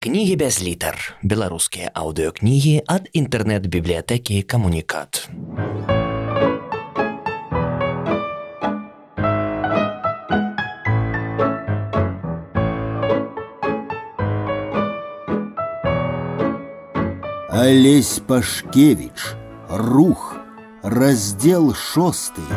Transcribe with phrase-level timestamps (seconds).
[0.00, 0.96] Кнігі без літар.
[1.20, 5.28] Беларускія аўдыёкнігі ад інтэрнэт-бібліятэкі камунікат.
[17.52, 19.36] Олесь Пашкевич.
[19.68, 20.40] Рух.
[20.82, 22.48] Раздел шостый.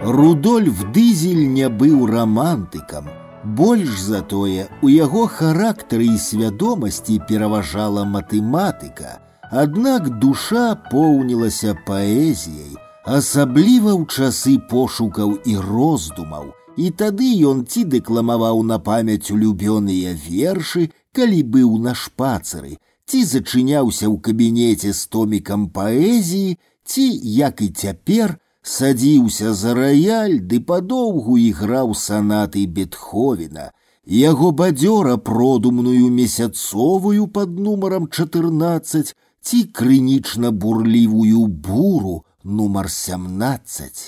[0.00, 3.12] Рудольф Дызель не быў рамантыкам.
[3.43, 9.19] Больш затое у яго характары і свядомасці пераважала матэматыка,
[9.51, 12.75] Аднак душа поўнілася паэзіяй,
[13.17, 20.91] асабліва ў часы пошукаў і роздумаў, і тады ён ці дэкламаваў на памяць улюбёныя вершы,
[21.17, 22.77] калі быў на шпацары,
[23.09, 27.05] ці зачыняўся ў кабінеце з томікам паэзіі, ці,
[27.41, 33.71] як і цяпер, садзіўся за раяль ды падоўгу іграў санаты бетховена
[34.19, 44.01] яго бадзёра продумную месяцовую под нумаром 14 ці крынічна бурлівую буру нумар 17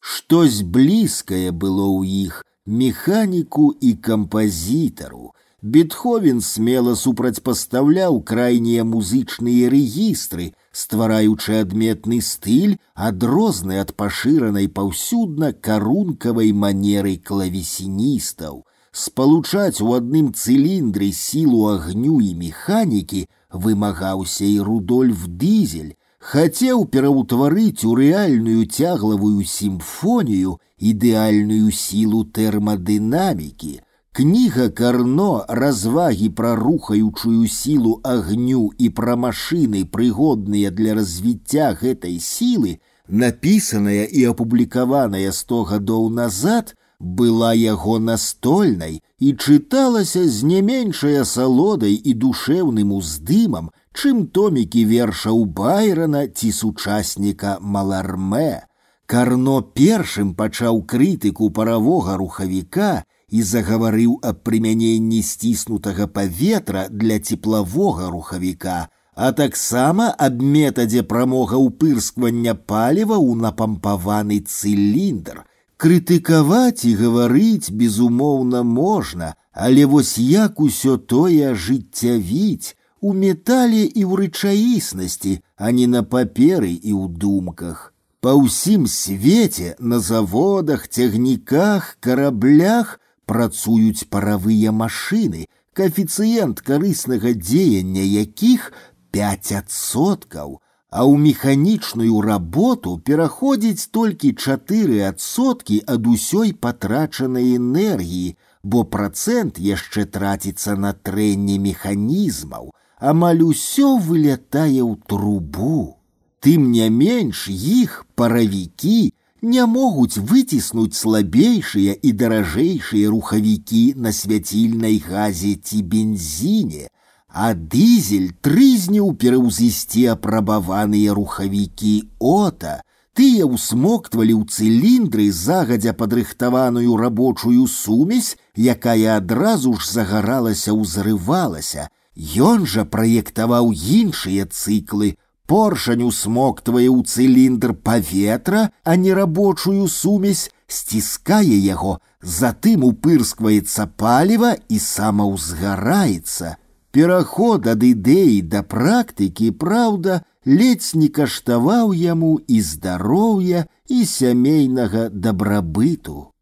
[0.00, 11.60] штось блізкае было ў іх механіку і кампазітару бетховен смела супрацьпастаўляў крайнія музычныя рэгістры ствараючы
[11.60, 18.62] адметны стыль, адрозны ад пашыранай паўсюдна карункавай манеры клавесіністаў.
[18.92, 27.94] Спалучаць у адным цыліндры сілу агню і механікі вымагаўся і Рудольф Дызель, хацеў пераўтварыць у
[27.98, 33.80] рэальную цяглавую сімфонію ідэальную сілу тэрмадынамікі,
[34.16, 42.76] Кніга Карно развагі пра рухаючую сілу агню і пра машыны, прыгодныя для развіцця гэтай сілы,
[43.08, 51.94] напісаная і апублікаваная сто гадоў назад, была яго настольнай і чыталася з не меншай асалодай
[51.96, 58.68] і душэўным уздымам, чым томікі вершаў байрана ці сучасніка маларме.
[59.06, 62.92] Карно першым пачаў крытыку паравога рухавіка,
[63.28, 72.54] і загаварыў аб прымяненні сціснутага паветра для цеплавога рухавіка, а таксама аб метадзе прамога ўпырсквання
[72.54, 75.44] паліва ў напампаваны цыліндр.
[75.76, 84.12] Крытыкаваць і гаварыць, безумоўна, можна, але вось як усё тое ажыццявіць у метале і ў
[84.22, 87.90] рэчаіснасці, а не на паперы і ў думках.
[88.22, 98.72] Па ўсім свеце, на заводах, цягніках, караблях, працуюць паравыя машыны, каэфіцыент карыснага дзеяння якіх
[99.12, 100.60] 5соткаў,
[100.92, 110.76] а ў механічную работу пераходзіць толькі 4соткі ад усёй патрачанай энергіі, бо працэнт яшчэ траціцца
[110.76, 112.70] на трэнне механізмаў,
[113.00, 115.96] амаль усё вылятае ў трубу.
[116.44, 125.54] Тым не менш іх паравікі не могуць выціснуць слабейшыя і даражэйшыя рухавікі на свяцільнай газе
[125.58, 126.86] ці бензіне,
[127.28, 132.82] а дызель трызніў пераўзысці апрабаваныя рухавікі ота,
[133.18, 141.88] тыя ўсмоктвалі ў цыліндры загадзя падрыхтаваную рабочую сумесь, якая адразу ж загаралася ўзрывалася.
[142.36, 151.58] Ён жа праектаваў іншыя цыклы, поршань усмоктвае ў цыліндр паветра, а не рабочую сумесь, сціскае
[151.66, 156.56] яго, затым упырскваецца паліва і самаўзгараецца.
[156.92, 166.32] Пераход ад ідэі да практыкі, праўда, ледзь не каштаваў яму і здароўя і сямейнага дабрабыту.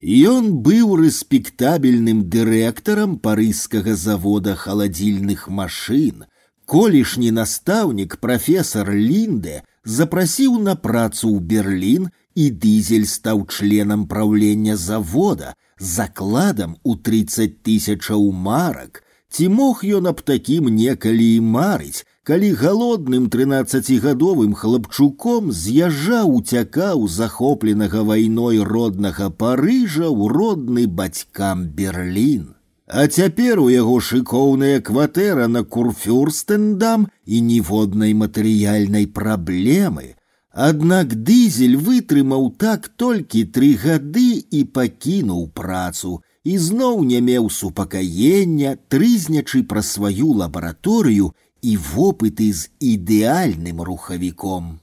[0.00, 6.24] Ён быў рэспектабельным дырэктарам парыскага завода халадзільных машын,
[6.66, 15.54] колішні настаўнік прафесор Лінде запрасіў на працу ў Берлін і дызель стаў членам праўлення завода
[15.80, 19.02] закладам у 30 тысячаў марак.
[19.30, 28.02] Ці мог ён аб такім некалі і марыць, калі галодным трынаццацігадовым хлапчуком з'язджаў уцякаў захопленага
[28.06, 32.53] вайной роднага парыжа ў родны бацькам Берлін.
[32.86, 40.16] А цяпер у яго шыкоўная кватэра на курфюрстендам і ніводнай матэрыяльнай праблемы.
[40.50, 48.76] Аднак дызель вытрымаў так толькі тры гады і пакінуў працу і зноў не меў супакаення,
[48.88, 51.30] трызнячы пра сваю лабараторыю
[51.62, 54.80] і вопыты з ідэальным рухавіком.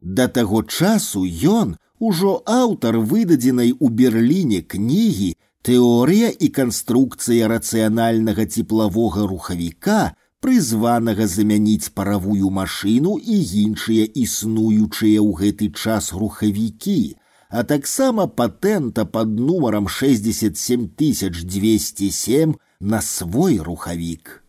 [0.00, 5.34] Да таго часу ён, ужо аўтар выдадзенай у Берліне кнігі
[5.64, 15.66] Тэорыя і канструкцыя рацыянальнага цеплавога рухавіка, прызванага замяніць паравую машыну і іншыя існуючыя ў гэты
[15.76, 17.20] час рухавікі,
[17.50, 24.43] а таксама патэнта пад нумарам 67207 на свой рухавік.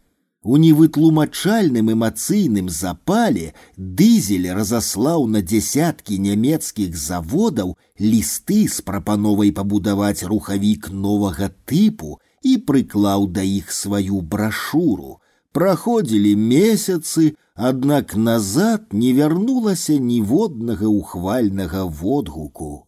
[0.45, 10.89] У невытлумачальным эмацыйным запале дызель разаслаў на дзясяткі нямецкіх заводаў лісты з прапановай пабудаваць рухавік
[10.89, 15.19] новага тыпу і прыклаў да іх сваю брашуру.
[15.53, 22.84] Праходзілі месяцы, аднак назад не вярнулася ніводнага ухвальнага водгуку.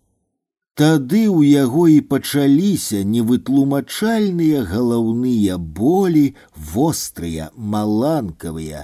[0.82, 6.24] Тады ў яго і пачаліся невытлумачальныя галаўныя болі,
[6.70, 8.80] вострыя, маланкавыя.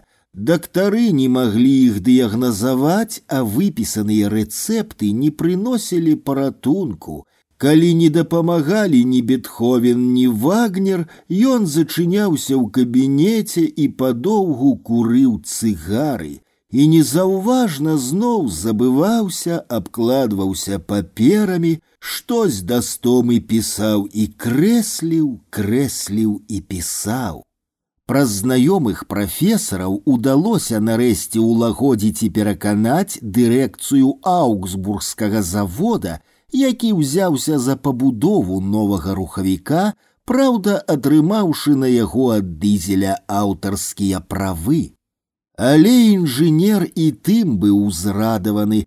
[0.50, 7.15] Дактары не маглі іх дыягназаваць, а выпісаныя рэцэпты не прыносілі паратунку.
[7.57, 11.07] Калі не дапамагалі ні бетховен, ні вагнер,
[11.53, 16.38] ён зачыняўся ў кабінеце і падоўгу курыў цыгары
[16.74, 27.44] і незаўважна зноў забываўся, абкладваўся паперамі, штось дастомы пісаў і крэсліў, крэсліў і пісаў.
[28.09, 36.19] Праз знаёмых прафесараў удалося нарэшце ўлагодзіць і пераканаць дырэкцыю аўгсбургскага завода,
[36.51, 39.94] які ўзяўся за пабудову новага рухавіка,
[40.25, 44.97] праўда, атрымаўшы на яго ад дызеля аўтарскія правы.
[45.59, 48.77] Але інжынер і тым быў узрадаваны,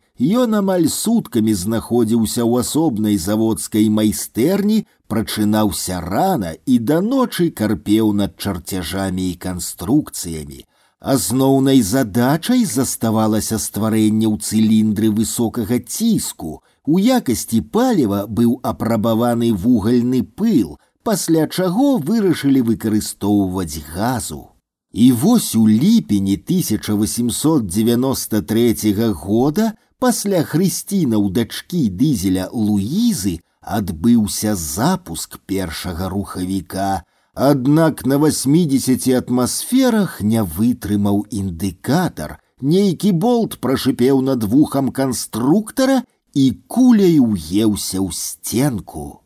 [0.43, 8.41] ён амаль суткамі знаходзіўся ў асобнай заводскай майстэрні, прачынаўся рана і да ночы карпеў над
[8.41, 10.65] чарцяжамі і канструкцыямі.
[11.03, 16.63] Асноўнай задачай заставалася стварэнне ў цыліндры высокага ціску.
[16.89, 24.56] У якасці паліва быў апрабаваны вугальны пыл, пасля чаго вырашылі выкарыстоўваць газу.
[24.93, 37.03] І вось у ліпені 1893 года пасля хрысцінаў дачкі дызеля Луізы адбыўся запуск першага рухавіка.
[37.35, 42.39] Аднак на 80 атмасферах не вытрымаў індыкатар.
[42.61, 46.05] Нейкі болт прашипеў над вухам канструктара
[46.35, 49.23] і куляй уеўся ў сценку.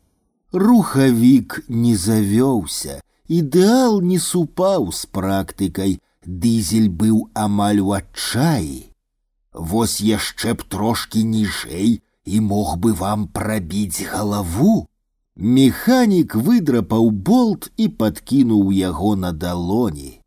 [0.53, 3.01] Рухавік не завёўся,
[3.31, 8.91] ідэал не супаў з практыкай, дызель быў амаль у адчаі.
[9.53, 14.87] Вось яшчэ б трошкі ніжэй і мог бы вам прабіць галаву.
[15.37, 20.21] Механік выдрапаў болт і падкінуў яго на далоні.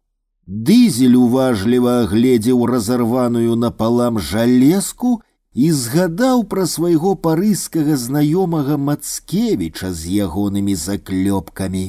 [0.46, 5.22] Дызель уважліва агледзеў разарваную напалам жалезку
[5.54, 11.86] і згадаў пра свайго парыскага знаёмага Мацкевіча з ягонымі заклёпкамі.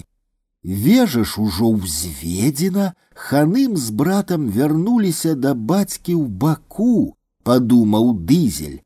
[0.65, 8.81] Вежа ж ужо ўзведзена, ханым з братам вярнуліся да бацькі ў баку, падумаў дызель,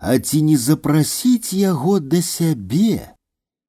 [0.00, 3.12] а ці не запрасіць яго да сябе.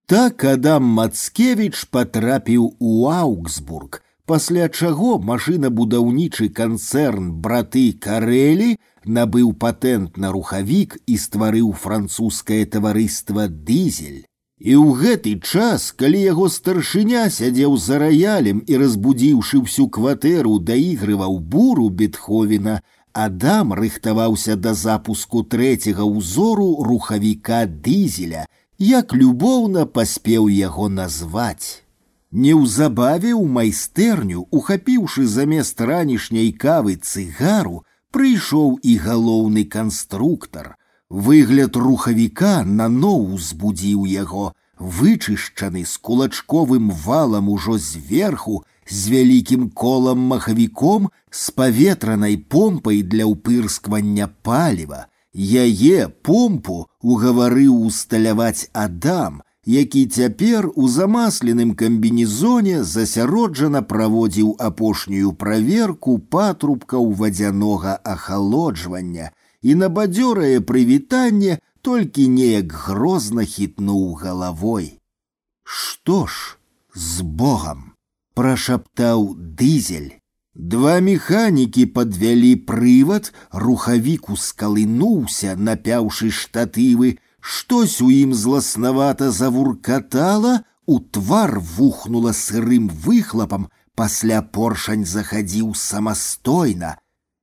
[0.10, 8.72] Так Адам Мацкевіч патрапіў у Аўгсбург, пасля чаго машынабудаўнічы канцэрн браты Карэлі
[9.04, 14.24] набыў патэнт на рухавік і стварыў французскае таварыства дызель.
[14.60, 21.40] І ў гэты час, калі яго старшыня сядзеў за раялем і разбудзіўшы всю кватэру даігрываў
[21.54, 22.82] буру бетховена,
[23.14, 28.44] Адам рыхтаваўся да запуску трэцяга ўзору рухавіка дызеля,
[28.78, 31.88] як любоўна паспеў яго назваць.
[32.32, 40.80] Неўзабаве ў майстэрню, ухапіўшы замест ранішняй кавы цыгару, прыйшоў і галоўны канструктор –
[41.14, 51.10] Выгляд рухавіка наноў узбудзіў яго, вычышчаны з кулачковым валам ужо зверху, з вялікім колам махавіком
[51.32, 55.08] з паветранай помпай для ўпырсквання паліва.
[55.34, 67.14] Яе помпу угаварыў усталяваць Адам, які цяпер у замасленым камбінезоне засяроджана праводзіў апошнюю праверку патрубкаў
[67.18, 75.00] вадзянога ахалоджвання – і на бадзёрае прывітанне толькі неяк грозна хітнуў галавой.
[75.64, 76.58] Што ж
[76.96, 77.90] з Богам
[78.40, 80.16] прашаптаў дызель.
[80.56, 91.60] Два механікі падвялі прывад, рухавік ускалынуўся, напяўшы штатывы, штось у ім зласнавата завуркатала, у твар
[91.60, 96.98] вухнула сырым выхлапам, пасля поршань захадзіў самастойна,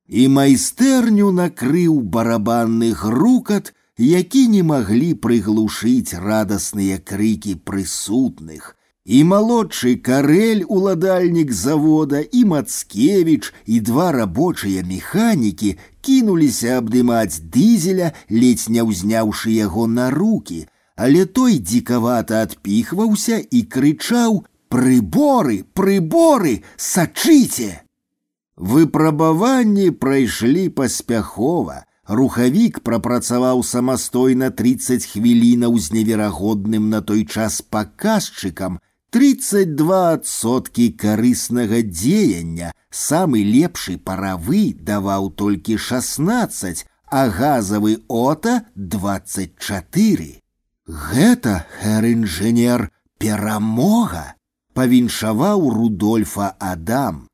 [0.07, 8.75] і майстэрню накрыў барабанны грукат, які не маглі прыглушыць радасныя крыкі прысутных.
[9.07, 18.67] І малодшы карэль уладальнік завода і Мацкевіч і два рабочыя механікі кінуліся абдымаць дызеля, ледзь
[18.67, 27.87] не ўзняўшы яго на руки, але той дзікавата адпіхваўся і крычаў: прыборы, прыборы, сачыце!
[28.61, 31.83] Выпрабаванні прайшлі паспяхова.
[32.07, 38.79] Рухавік прапрацаваў самастойна 30 хвілінаў з неверагодным на той час паказчыкам,
[39.11, 50.41] 32соткі карыснага дзеяння, самы лепшы паравы даваў толькі 16, а газавы ота 24.
[50.87, 54.35] Гэта, хэр-інжынер, перамога,
[54.73, 57.27] павіншаваў Рудольфа Адам.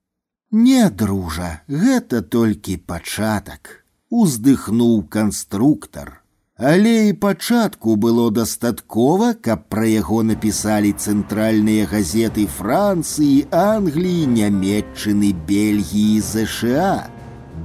[0.54, 6.20] Не, дружа, гэта толькі пачатак, уздыхнуў канструктор.
[6.58, 16.22] Але і пачатку было дастаткова, каб пра яго напісалі цэнтральныя газеты Францыі, Англіі, Нямметчыны, Бельгіі,
[16.22, 17.10] ЗША.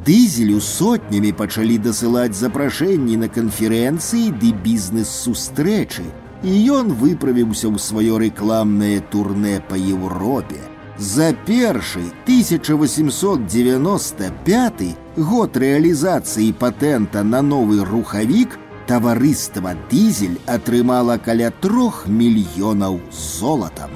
[0.08, 6.08] Дызелю сотнямі пачалі дасылаць запрашэнні на канферэнцыі ды бізнес-сустрэчы,
[6.40, 10.71] і ён выправіўся ў сваё рэкламнае турне па Еўропе.
[10.98, 18.58] За першы 1895 год рэалізацыі патэнта на новы рухавік
[18.88, 23.90] таварыства дызель атрымала каля трох мільёнаў золатам.